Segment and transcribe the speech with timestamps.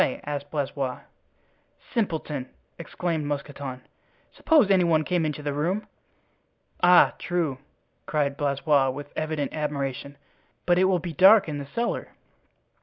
[0.25, 1.01] asked Blaisois.
[1.93, 3.81] "Simpleton!" exclaimed Mousqueton;
[4.31, 5.85] "suppose any one came into the room."
[6.81, 7.59] "Ah, true,"
[8.07, 10.17] cried Blaisois, with evident admiration;
[10.65, 12.07] "but it will be dark in the cellar."